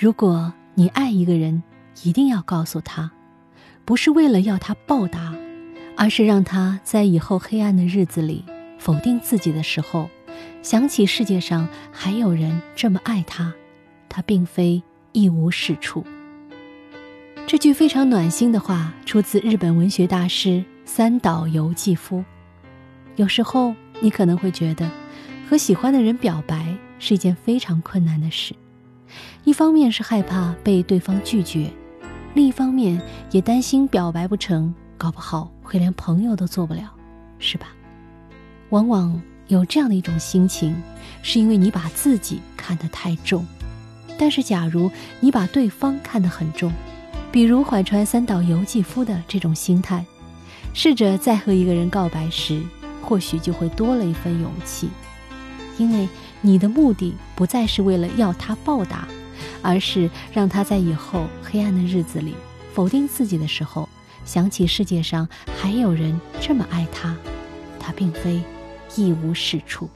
[0.00, 1.60] 如果你爱一个人，
[2.04, 3.10] 一定要告诉他，
[3.84, 5.34] 不是为了要他报答，
[5.96, 8.44] 而是让他在以后黑暗的日子里
[8.78, 10.08] 否定自己的时候，
[10.62, 13.52] 想起世界上还有人这么爱他，
[14.08, 14.80] 他并非
[15.10, 16.04] 一无是处。
[17.44, 22.24] 这句非常暖心的话出自日本文学大师三岛由纪夫。
[23.16, 24.88] 有时候你可能会觉得，
[25.50, 28.54] 和喜欢的人表白是一件非常困难的事，
[29.44, 31.70] 一方面是害怕被对方拒绝，
[32.34, 33.00] 另一方面
[33.30, 36.92] 也担心表白不成，搞不好会连朋友都做不了，
[37.38, 37.68] 是吧？
[38.70, 40.76] 往往有这样的一种心情，
[41.22, 43.46] 是因为你把自己看得太重，
[44.18, 46.72] 但是假如你把对方看得很重。
[47.30, 50.04] 比如怀揣三岛由纪夫的这种心态，
[50.72, 52.62] 试着再和一个人告白时，
[53.02, 54.88] 或许就会多了一份勇气，
[55.76, 56.08] 因为
[56.40, 59.06] 你的目的不再是为了要他报答，
[59.62, 62.34] 而是让他在以后黑暗的日子里
[62.72, 63.88] 否定自己的时候，
[64.24, 65.28] 想起世界上
[65.60, 67.16] 还有人这么爱他，
[67.80, 68.40] 他并非
[68.96, 69.88] 一无是处。